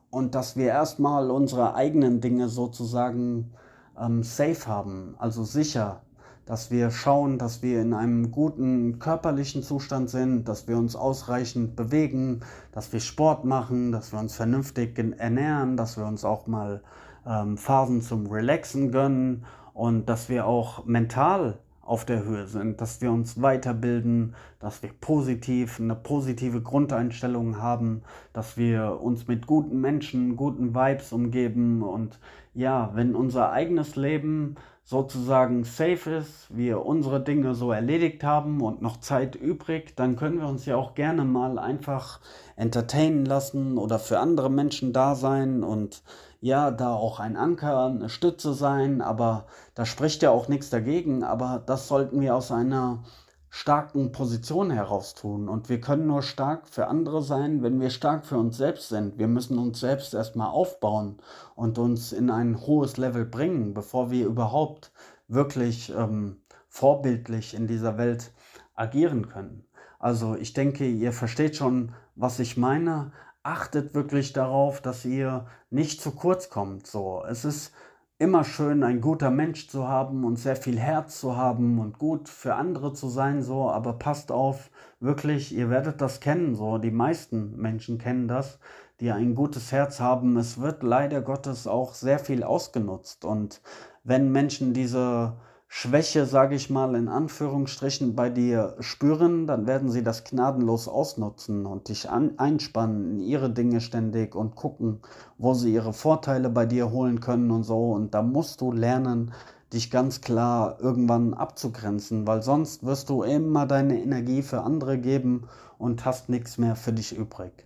und 0.10 0.36
dass 0.36 0.58
wir 0.58 0.68
erstmal 0.68 1.32
unsere 1.32 1.76
eigenen 1.76 2.22
Dinge 2.22 2.50
sozusagen 2.50 3.54
ähm, 4.00 4.24
safe 4.24 4.68
haben, 4.68 5.16
also 5.18 5.44
sicher, 5.44 6.02
dass 6.46 6.72
wir 6.72 6.92
schauen, 6.92 7.38
dass 7.38 7.62
wir 7.62 7.82
in 7.82 7.94
einem 7.94 8.32
guten 8.32 9.00
körperlichen 9.00 9.64
Zustand 9.64 10.10
sind, 10.10 10.50
dass 10.50 10.68
wir 10.68 10.78
uns 10.78 10.96
ausreichend 10.96 11.78
bewegen, 11.78 12.42
dass 12.74 12.92
wir 12.92 13.00
Sport 13.00 13.46
machen, 13.46 13.94
dass 13.94 14.12
wir 14.12 14.20
uns 14.20 14.36
vernünftig 14.36 14.98
ernähren, 15.18 15.78
dass 15.78 15.98
wir 15.98 16.06
uns 16.06 16.26
auch 16.26 16.48
mal 16.48 16.84
ähm, 17.26 17.58
Phasen 17.58 18.02
zum 18.02 18.28
Relaxen 18.28 18.92
gönnen 18.92 19.46
und 19.74 20.08
dass 20.08 20.30
wir 20.30 20.46
auch 20.46 20.86
mental 20.86 21.58
auf 21.86 22.06
der 22.06 22.24
Höhe 22.24 22.48
sind, 22.48 22.80
dass 22.80 23.02
wir 23.02 23.12
uns 23.12 23.42
weiterbilden, 23.42 24.36
dass 24.60 24.82
wir 24.82 24.92
positiv 25.02 25.80
eine 25.80 25.96
positive 25.96 26.62
Grundeinstellung 26.62 27.62
haben, 27.62 28.04
dass 28.32 28.56
wir 28.56 29.02
uns 29.02 29.28
mit 29.28 29.48
guten 29.48 29.82
Menschen, 29.82 30.38
guten 30.38 30.74
Vibes 30.74 31.12
umgeben. 31.12 31.84
Und 31.84 32.20
ja, 32.54 32.92
wenn 32.94 33.16
unser 33.16 33.52
eigenes 33.52 33.98
Leben 33.98 34.56
sozusagen 34.86 35.66
safe 35.66 36.10
ist, 36.10 36.48
wir 36.50 36.86
unsere 36.86 37.22
Dinge 37.22 37.54
so 37.54 37.72
erledigt 37.72 38.24
haben 38.24 38.62
und 38.62 38.82
noch 38.82 38.98
Zeit 38.98 39.36
übrig, 39.36 39.96
dann 39.96 40.16
können 40.16 40.40
wir 40.40 40.48
uns 40.48 40.66
ja 40.66 40.78
auch 40.78 40.94
gerne 40.94 41.26
mal 41.26 41.60
einfach 41.60 42.22
entertainen 42.56 43.26
lassen 43.26 43.78
oder 43.78 44.00
für 44.00 44.20
andere 44.20 44.50
Menschen 44.50 44.94
da 44.94 45.16
sein 45.16 45.64
und 45.64 46.04
ja, 46.44 46.72
da 46.72 46.94
auch 46.94 47.22
ein 47.22 47.38
Anker, 47.38 47.86
eine 47.86 48.10
Stütze 48.10 48.54
sein, 48.54 49.02
aber 49.02 49.46
da 49.76 49.86
spricht 49.86 50.22
ja 50.24 50.32
auch 50.32 50.50
nichts 50.50 50.70
dagegen, 50.70 51.24
aber 51.24 51.64
das 51.66 51.88
sollten 51.88 52.20
wir 52.20 52.36
aus 52.36 52.52
einer 52.52 53.06
starken 53.48 54.12
Position 54.12 54.70
heraus 54.70 55.14
tun. 55.14 55.48
Und 55.48 55.70
wir 55.70 55.80
können 55.80 56.06
nur 56.06 56.22
stark 56.22 56.68
für 56.68 56.88
andere 56.88 57.24
sein, 57.24 57.64
wenn 57.64 57.80
wir 57.80 57.90
stark 57.90 58.26
für 58.26 58.38
uns 58.38 58.58
selbst 58.58 58.90
sind. 58.90 59.18
Wir 59.18 59.30
müssen 59.30 59.58
uns 59.58 59.80
selbst 59.80 60.14
erstmal 60.14 60.50
aufbauen 60.50 61.22
und 61.56 61.78
uns 61.78 62.12
in 62.12 62.30
ein 62.30 62.60
hohes 62.60 62.98
Level 62.98 63.24
bringen, 63.24 63.74
bevor 63.74 64.12
wir 64.12 64.26
überhaupt 64.26 64.92
wirklich 65.30 65.94
ähm, 65.96 66.42
vorbildlich 66.68 67.54
in 67.54 67.68
dieser 67.68 67.98
Welt 67.98 68.34
agieren 68.76 69.30
können. 69.30 69.66
Also 69.98 70.36
ich 70.36 70.52
denke, 70.52 70.86
ihr 70.86 71.14
versteht 71.14 71.56
schon, 71.56 71.94
was 72.16 72.40
ich 72.40 72.58
meine 72.58 73.14
achtet 73.44 73.94
wirklich 73.94 74.34
darauf, 74.34 74.82
dass 74.82 75.06
ihr 75.06 75.46
nicht 75.70 76.02
zu 76.02 76.12
kurz 76.12 76.50
kommt. 76.50 76.88
So, 76.88 77.24
es 77.28 77.46
ist 77.46 77.74
immer 78.18 78.46
schön, 78.46 78.84
ein 78.84 79.02
guter 79.02 79.32
Mensch 79.32 79.68
zu 79.68 79.88
haben 79.88 80.24
und 80.24 80.38
sehr 80.38 80.56
viel 80.56 80.80
Herz 80.80 81.20
zu 81.20 81.36
haben 81.36 81.80
und 81.80 82.00
gut 82.00 82.30
für 82.30 82.56
andere 82.56 82.94
zu 82.94 83.10
sein, 83.10 83.44
so, 83.44 83.70
aber 83.70 83.94
passt 83.94 84.32
auf, 84.32 84.72
wirklich, 85.02 85.54
ihr 85.54 85.70
werdet 85.70 86.00
das 86.00 86.22
kennen, 86.22 86.56
so, 86.56 86.78
die 86.78 86.92
meisten 86.92 87.58
Menschen 87.58 87.98
kennen 87.98 88.30
das, 88.30 88.60
die 89.02 89.12
ein 89.12 89.36
gutes 89.36 89.72
Herz 89.74 90.00
haben. 90.00 90.38
Es 90.38 90.62
wird 90.62 90.84
leider 90.84 91.22
Gottes 91.22 91.68
auch 91.68 91.94
sehr 91.94 92.20
viel 92.20 92.44
ausgenutzt 92.44 93.26
und 93.26 93.62
wenn 94.06 94.32
Menschen 94.32 94.74
diese 94.74 95.34
Schwäche, 95.76 96.28
sage 96.28 96.54
ich 96.54 96.70
mal, 96.70 96.94
in 96.94 97.08
Anführungsstrichen 97.08 98.16
bei 98.16 98.30
dir 98.30 98.76
spüren, 98.80 99.48
dann 99.48 99.66
werden 99.66 99.90
sie 99.90 100.04
das 100.04 100.24
gnadenlos 100.24 100.88
ausnutzen 100.88 101.66
und 101.66 101.90
dich 101.90 102.12
an, 102.12 102.38
einspannen 102.38 103.16
in 103.16 103.20
ihre 103.20 103.50
Dinge 103.50 103.82
ständig 103.82 104.36
und 104.36 104.56
gucken, 104.56 105.00
wo 105.40 105.56
sie 105.56 105.74
ihre 105.74 105.92
Vorteile 105.92 106.52
bei 106.52 106.68
dir 106.68 106.92
holen 106.92 107.22
können 107.22 107.50
und 107.50 107.64
so. 107.64 107.92
Und 107.92 108.14
da 108.14 108.22
musst 108.22 108.62
du 108.62 108.72
lernen, 108.72 109.34
dich 109.74 109.90
ganz 109.90 110.22
klar 110.22 110.78
irgendwann 110.80 111.34
abzugrenzen, 111.34 112.28
weil 112.28 112.44
sonst 112.44 112.86
wirst 112.86 113.10
du 113.10 113.24
immer 113.24 113.66
deine 113.66 114.00
Energie 114.00 114.44
für 114.44 114.62
andere 114.62 115.00
geben 115.00 115.50
und 115.80 116.06
hast 116.06 116.30
nichts 116.30 116.60
mehr 116.60 116.76
für 116.76 116.94
dich 116.94 117.18
übrig. 117.18 117.66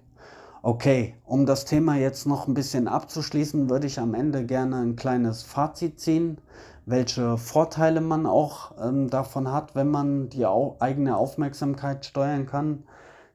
Okay, 0.67 1.15
um 1.23 1.45
das 1.45 1.63
Thema 1.63 1.95
jetzt 1.95 2.25
noch 2.27 2.49
ein 2.49 2.53
bisschen 2.53 2.89
abzuschließen, 2.89 3.69
würde 3.69 3.87
ich 3.87 4.01
am 4.01 4.13
Ende 4.13 4.45
gerne 4.45 4.81
ein 4.81 4.97
kleines 4.97 5.43
Fazit 5.43 5.97
ziehen 5.97 6.41
welche 6.87 7.37
Vorteile 7.37 7.99
man 7.99 8.25
auch 8.25 8.71
ähm, 8.81 9.09
davon 9.09 9.51
hat, 9.51 9.75
wenn 9.75 9.91
man 9.91 10.29
die 10.29 10.45
au 10.45 10.77
eigene 10.79 11.17
Aufmerksamkeit 11.17 12.05
steuern 12.05 12.45
kann. 12.45 12.85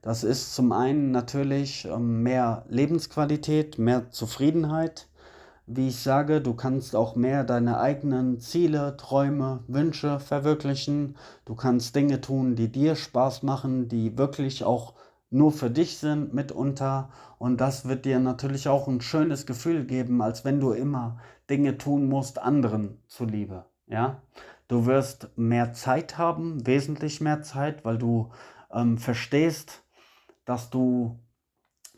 Das 0.01 0.23
ist 0.23 0.55
zum 0.55 0.71
einen 0.71 1.11
natürlich 1.11 1.85
ähm, 1.85 2.23
mehr 2.23 2.65
Lebensqualität, 2.67 3.77
mehr 3.77 4.09
Zufriedenheit. 4.09 5.07
Wie 5.67 5.89
ich 5.89 6.01
sage, 6.01 6.41
du 6.41 6.55
kannst 6.55 6.95
auch 6.95 7.15
mehr 7.15 7.43
deine 7.43 7.79
eigenen 7.79 8.39
Ziele, 8.39 8.97
Träume, 8.97 9.59
Wünsche 9.67 10.19
verwirklichen. 10.19 11.15
Du 11.45 11.53
kannst 11.53 11.95
Dinge 11.95 12.21
tun, 12.21 12.55
die 12.55 12.71
dir 12.71 12.95
Spaß 12.95 13.43
machen, 13.43 13.87
die 13.87 14.17
wirklich 14.17 14.63
auch 14.63 14.93
nur 15.33 15.51
für 15.51 15.69
dich 15.69 15.97
sind 15.97 16.33
mitunter. 16.33 17.09
Und 17.37 17.59
das 17.59 17.87
wird 17.87 18.05
dir 18.05 18.19
natürlich 18.19 18.67
auch 18.67 18.87
ein 18.87 19.01
schönes 19.01 19.45
Gefühl 19.45 19.85
geben, 19.85 20.21
als 20.21 20.45
wenn 20.45 20.59
du 20.59 20.71
immer 20.71 21.19
Dinge 21.49 21.77
tun 21.77 22.07
musst 22.07 22.39
anderen 22.39 23.01
zuliebe. 23.07 23.65
Ja, 23.87 24.21
Du 24.67 24.87
wirst 24.87 25.29
mehr 25.37 25.73
Zeit 25.73 26.17
haben, 26.17 26.65
wesentlich 26.65 27.21
mehr 27.21 27.41
Zeit, 27.41 27.83
weil 27.85 27.97
du 27.97 28.31
ähm, 28.71 28.97
verstehst, 28.97 29.83
dass 30.45 30.69
du 30.69 31.19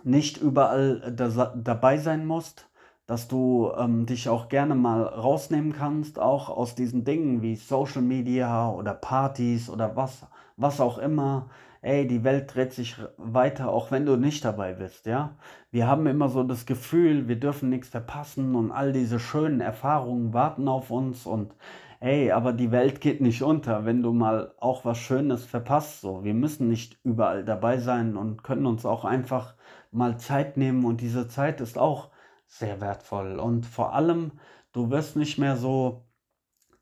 nicht 0.03 0.37
überall 0.37 1.13
da, 1.15 1.53
dabei 1.55 1.97
sein 1.97 2.25
musst, 2.25 2.69
dass 3.05 3.27
du 3.27 3.71
ähm, 3.77 4.05
dich 4.07 4.29
auch 4.29 4.49
gerne 4.49 4.75
mal 4.75 5.03
rausnehmen 5.03 5.73
kannst, 5.73 6.19
auch 6.19 6.49
aus 6.49 6.75
diesen 6.75 7.05
Dingen 7.05 7.41
wie 7.41 7.55
Social 7.55 8.01
Media 8.01 8.69
oder 8.69 8.93
Partys 8.93 9.69
oder 9.69 9.95
was, 9.95 10.25
was 10.57 10.81
auch 10.81 10.97
immer. 10.97 11.49
Ey, 11.85 12.07
die 12.07 12.23
Welt 12.23 12.55
dreht 12.55 12.73
sich 12.73 12.97
weiter, 13.17 13.69
auch 13.69 13.91
wenn 13.91 14.07
du 14.07 14.15
nicht 14.15 14.43
dabei 14.43 14.73
bist, 14.73 15.05
ja. 15.05 15.37
Wir 15.69 15.85
haben 15.85 16.07
immer 16.07 16.29
so 16.29 16.41
das 16.41 16.65
Gefühl, 16.65 17.27
wir 17.27 17.39
dürfen 17.39 17.69
nichts 17.69 17.89
verpassen 17.89 18.55
und 18.55 18.71
all 18.71 18.91
diese 18.91 19.19
schönen 19.19 19.61
Erfahrungen 19.61 20.33
warten 20.33 20.67
auf 20.67 20.89
uns 20.89 21.27
und 21.27 21.53
ey, 21.99 22.31
aber 22.31 22.53
die 22.53 22.71
Welt 22.71 23.01
geht 23.01 23.21
nicht 23.21 23.43
unter, 23.43 23.85
wenn 23.85 24.01
du 24.01 24.13
mal 24.13 24.55
auch 24.59 24.83
was 24.83 24.97
Schönes 24.97 25.45
verpasst, 25.45 26.01
so. 26.01 26.23
Wir 26.23 26.33
müssen 26.33 26.69
nicht 26.69 26.97
überall 27.03 27.45
dabei 27.45 27.77
sein 27.77 28.17
und 28.17 28.43
können 28.43 28.65
uns 28.65 28.83
auch 28.85 29.05
einfach 29.05 29.53
mal 29.91 30.17
Zeit 30.17 30.57
nehmen 30.57 30.85
und 30.85 31.01
diese 31.01 31.27
Zeit 31.27 31.61
ist 31.61 31.77
auch 31.77 32.09
sehr 32.47 32.81
wertvoll. 32.81 33.39
Und 33.39 33.67
vor 33.67 33.93
allem, 33.93 34.31
du 34.73 34.89
wirst 34.89 35.17
nicht 35.17 35.37
mehr 35.37 35.55
so 35.55 36.07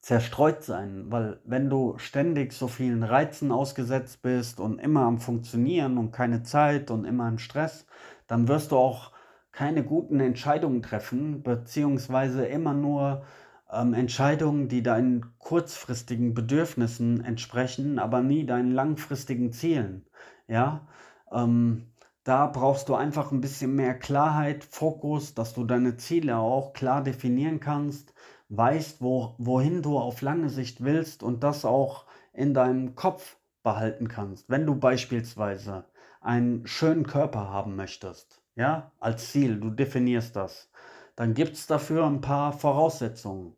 zerstreut 0.03 0.63
sein, 0.63 1.05
weil 1.07 1.39
wenn 1.45 1.69
du 1.69 1.97
ständig 1.97 2.51
so 2.51 2.67
vielen 2.67 3.03
Reizen 3.03 3.53
ausgesetzt 3.53 4.21
bist 4.21 4.59
und 4.59 4.79
immer 4.79 5.03
am 5.03 5.17
Funktionieren 5.17 5.97
und 5.97 6.11
keine 6.11 6.43
Zeit 6.43 6.91
und 6.91 7.05
immer 7.05 7.25
im 7.29 7.37
Stress, 7.37 7.87
dann 8.27 8.49
wirst 8.49 8.73
du 8.73 8.77
auch 8.77 9.13
keine 9.53 9.81
guten 9.81 10.19
Entscheidungen 10.19 10.81
treffen, 10.81 11.41
beziehungsweise 11.41 12.45
immer 12.45 12.73
nur 12.73 13.23
ähm, 13.71 13.93
Entscheidungen, 13.93 14.67
die 14.67 14.83
deinen 14.83 15.37
kurzfristigen 15.39 16.33
Bedürfnissen 16.33 17.23
entsprechen, 17.23 17.97
aber 17.97 18.21
nie 18.21 18.45
deinen 18.45 18.71
langfristigen 18.71 19.53
Zielen. 19.53 20.05
Ja, 20.47 20.85
ähm, 21.31 21.93
da 22.25 22.47
brauchst 22.47 22.89
du 22.89 22.95
einfach 22.95 23.31
ein 23.31 23.39
bisschen 23.39 23.73
mehr 23.75 23.97
Klarheit, 23.97 24.65
Fokus, 24.65 25.33
dass 25.33 25.53
du 25.53 25.63
deine 25.63 25.95
Ziele 25.95 26.37
auch 26.37 26.73
klar 26.73 27.01
definieren 27.03 27.61
kannst, 27.61 28.13
weißt, 28.49 29.01
wo, 29.01 29.35
wohin 29.37 29.81
du 29.81 29.97
auf 29.97 30.21
lange 30.21 30.49
Sicht 30.49 30.83
willst 30.83 31.23
und 31.23 31.43
das 31.43 31.65
auch 31.65 32.05
in 32.33 32.53
deinem 32.53 32.95
Kopf 32.95 33.37
behalten 33.63 34.07
kannst. 34.07 34.49
Wenn 34.49 34.65
du 34.65 34.75
beispielsweise 34.75 35.85
einen 36.21 36.65
schönen 36.67 37.05
Körper 37.05 37.49
haben 37.49 37.75
möchtest, 37.75 38.41
ja, 38.55 38.91
als 38.99 39.31
Ziel, 39.31 39.59
du 39.59 39.69
definierst 39.69 40.35
das, 40.35 40.69
dann 41.15 41.33
gibt 41.33 41.53
es 41.53 41.67
dafür 41.67 42.05
ein 42.05 42.21
paar 42.21 42.53
Voraussetzungen. 42.53 43.55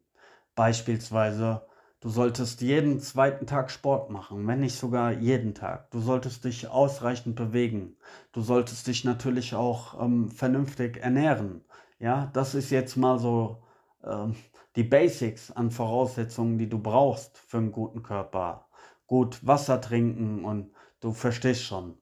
Beispielsweise 0.56 1.62
Du 2.06 2.12
solltest 2.12 2.62
jeden 2.62 3.00
zweiten 3.00 3.48
Tag 3.48 3.72
Sport 3.72 4.12
machen, 4.12 4.46
wenn 4.46 4.60
nicht 4.60 4.78
sogar 4.78 5.12
jeden 5.12 5.56
Tag. 5.56 5.90
Du 5.90 6.00
solltest 6.00 6.46
dich 6.46 6.68
ausreichend 6.68 7.36
bewegen. 7.36 7.98
Du 8.32 8.42
solltest 8.42 8.86
dich 8.86 9.06
natürlich 9.06 9.56
auch 9.56 10.00
ähm, 10.00 10.30
vernünftig 10.30 10.98
ernähren. 10.98 11.66
Ja, 11.98 12.30
das 12.34 12.54
ist 12.54 12.70
jetzt 12.70 12.96
mal 12.96 13.18
so 13.18 13.64
ähm, 14.04 14.36
die 14.76 14.84
Basics 14.84 15.52
an 15.52 15.72
Voraussetzungen, 15.72 16.58
die 16.58 16.68
du 16.68 16.80
brauchst 16.80 17.38
für 17.38 17.58
einen 17.58 17.72
guten 17.72 18.04
Körper. 18.04 18.68
Gut 19.08 19.46
Wasser 19.46 19.80
trinken 19.80 20.44
und 20.44 20.72
du 21.00 21.14
verstehst 21.14 21.64
schon. 21.64 21.98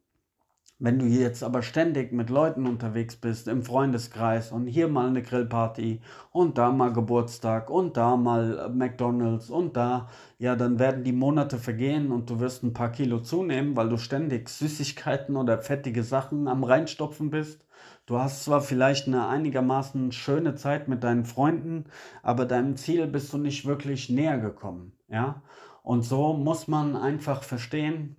Wenn 0.79 0.97
du 0.97 1.05
jetzt 1.05 1.43
aber 1.43 1.61
ständig 1.61 2.11
mit 2.11 2.29
Leuten 2.29 2.65
unterwegs 2.65 3.15
bist, 3.15 3.47
im 3.47 3.63
Freundeskreis 3.63 4.51
und 4.51 4.65
hier 4.65 4.87
mal 4.87 5.07
eine 5.07 5.21
Grillparty 5.21 6.01
und 6.31 6.57
da 6.57 6.71
mal 6.71 6.91
Geburtstag 6.91 7.69
und 7.69 7.95
da 7.95 8.17
mal 8.17 8.69
McDonald's 8.69 9.49
und 9.49 9.77
da, 9.77 10.09
ja, 10.39 10.55
dann 10.55 10.79
werden 10.79 11.03
die 11.03 11.13
Monate 11.13 11.59
vergehen 11.59 12.11
und 12.11 12.29
du 12.29 12.39
wirst 12.39 12.63
ein 12.63 12.73
paar 12.73 12.91
Kilo 12.91 13.19
zunehmen, 13.19 13.77
weil 13.77 13.87
du 13.87 13.97
ständig 13.97 14.49
Süßigkeiten 14.49 15.37
oder 15.37 15.59
fettige 15.59 16.03
Sachen 16.03 16.47
am 16.47 16.63
reinstopfen 16.63 17.29
bist. 17.29 17.63
Du 18.05 18.19
hast 18.19 18.43
zwar 18.43 18.61
vielleicht 18.61 19.07
eine 19.07 19.27
einigermaßen 19.27 20.11
schöne 20.11 20.55
Zeit 20.55 20.89
mit 20.89 21.03
deinen 21.03 21.23
Freunden, 21.23 21.85
aber 22.21 22.45
deinem 22.45 22.75
Ziel 22.75 23.07
bist 23.07 23.31
du 23.31 23.37
nicht 23.37 23.65
wirklich 23.65 24.09
näher 24.09 24.39
gekommen, 24.39 24.97
ja? 25.07 25.41
Und 25.83 26.03
so 26.03 26.33
muss 26.33 26.67
man 26.67 26.95
einfach 26.95 27.43
verstehen, 27.43 28.17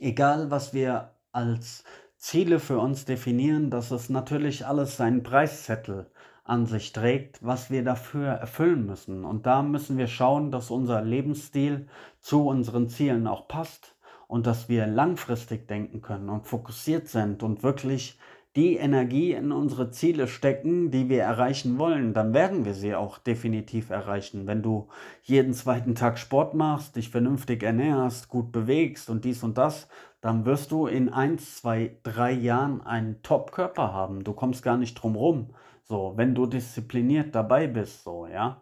egal 0.00 0.50
was 0.50 0.72
wir 0.72 1.14
als 1.30 1.84
Ziele 2.16 2.58
für 2.58 2.78
uns 2.78 3.04
definieren, 3.04 3.70
dass 3.70 3.90
es 3.90 4.08
natürlich 4.08 4.66
alles 4.66 4.96
seinen 4.96 5.22
Preiszettel 5.22 6.10
an 6.44 6.66
sich 6.66 6.92
trägt, 6.92 7.44
was 7.44 7.70
wir 7.70 7.84
dafür 7.84 8.28
erfüllen 8.28 8.86
müssen. 8.86 9.24
Und 9.24 9.46
da 9.46 9.62
müssen 9.62 9.98
wir 9.98 10.06
schauen, 10.06 10.50
dass 10.50 10.70
unser 10.70 11.02
Lebensstil 11.02 11.88
zu 12.20 12.46
unseren 12.46 12.88
Zielen 12.88 13.26
auch 13.26 13.48
passt 13.48 13.96
und 14.26 14.46
dass 14.46 14.68
wir 14.68 14.86
langfristig 14.86 15.68
denken 15.68 16.00
können 16.00 16.28
und 16.28 16.46
fokussiert 16.46 17.08
sind 17.08 17.42
und 17.42 17.62
wirklich 17.62 18.18
die 18.54 18.76
Energie 18.76 19.32
in 19.32 19.50
unsere 19.50 19.90
Ziele 19.90 20.28
stecken, 20.28 20.90
die 20.90 21.08
wir 21.08 21.22
erreichen 21.22 21.78
wollen, 21.78 22.12
dann 22.12 22.34
werden 22.34 22.64
wir 22.66 22.74
sie 22.74 22.94
auch 22.94 23.18
definitiv 23.18 23.88
erreichen. 23.88 24.46
Wenn 24.46 24.62
du 24.62 24.88
jeden 25.22 25.54
zweiten 25.54 25.94
Tag 25.94 26.18
Sport 26.18 26.52
machst, 26.54 26.96
dich 26.96 27.08
vernünftig 27.08 27.62
ernährst, 27.62 28.28
gut 28.28 28.52
bewegst 28.52 29.08
und 29.08 29.24
dies 29.24 29.42
und 29.42 29.56
das, 29.56 29.88
dann 30.20 30.44
wirst 30.44 30.70
du 30.70 30.86
in 30.86 31.08
ein, 31.08 31.38
zwei, 31.38 31.96
drei 32.02 32.32
Jahren 32.32 32.82
einen 32.82 33.22
Top-Körper 33.22 33.92
haben. 33.92 34.22
Du 34.22 34.34
kommst 34.34 34.62
gar 34.62 34.76
nicht 34.76 34.94
drum 34.94 35.16
rum. 35.16 35.54
So, 35.84 36.12
wenn 36.16 36.34
du 36.34 36.46
diszipliniert 36.46 37.34
dabei 37.34 37.66
bist, 37.66 38.04
so, 38.04 38.26
ja. 38.26 38.60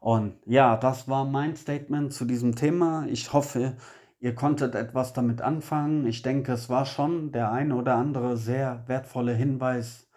Und 0.00 0.34
ja, 0.46 0.76
das 0.76 1.08
war 1.08 1.26
mein 1.26 1.56
Statement 1.56 2.12
zu 2.12 2.24
diesem 2.24 2.56
Thema. 2.56 3.06
Ich 3.08 3.34
hoffe, 3.34 3.76
Ihr 4.20 4.34
konntet 4.34 4.74
etwas 4.74 5.14
damit 5.14 5.40
anfangen. 5.40 6.06
Ich 6.06 6.20
denke, 6.20 6.52
es 6.52 6.68
war 6.68 6.84
schon 6.84 7.32
der 7.32 7.50
eine 7.52 7.74
oder 7.74 7.94
andere 7.94 8.36
sehr 8.36 8.84
wertvolle 8.86 9.32
Hinweis 9.32 10.10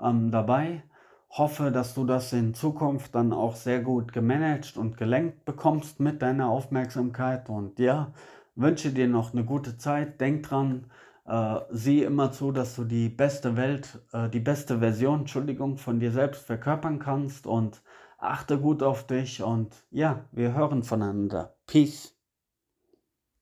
ähm, 0.00 0.30
dabei. 0.30 0.84
Hoffe, 1.30 1.72
dass 1.72 1.92
du 1.94 2.04
das 2.04 2.32
in 2.32 2.54
Zukunft 2.54 3.16
dann 3.16 3.32
auch 3.32 3.56
sehr 3.56 3.80
gut 3.80 4.12
gemanagt 4.12 4.76
und 4.76 4.96
gelenkt 4.96 5.44
bekommst 5.44 5.98
mit 5.98 6.22
deiner 6.22 6.48
Aufmerksamkeit. 6.48 7.48
Und 7.48 7.80
ja, 7.80 8.12
wünsche 8.54 8.90
dir 8.90 9.08
noch 9.08 9.32
eine 9.32 9.44
gute 9.44 9.76
Zeit. 9.76 10.20
Denk 10.20 10.44
dran, 10.44 10.86
äh, 11.26 11.56
sieh 11.70 12.04
immer 12.04 12.30
zu, 12.30 12.52
dass 12.52 12.76
du 12.76 12.84
die 12.84 13.08
beste 13.08 13.56
Welt, 13.56 14.00
äh, 14.12 14.28
die 14.28 14.40
beste 14.40 14.78
Version, 14.78 15.20
Entschuldigung, 15.20 15.78
von 15.78 15.98
dir 15.98 16.12
selbst 16.12 16.46
verkörpern 16.46 17.00
kannst 17.00 17.46
und 17.48 17.82
achte 18.18 18.58
gut 18.60 18.84
auf 18.84 19.04
dich. 19.04 19.42
Und 19.42 19.74
ja, 19.90 20.24
wir 20.30 20.54
hören 20.54 20.84
voneinander. 20.84 21.56
Peace. 21.66 22.17